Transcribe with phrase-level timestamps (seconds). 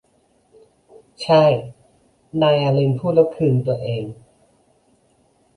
[1.23, 1.43] ใช่
[2.41, 4.03] นายเอลีนพูดแล้วคืนตัวเอง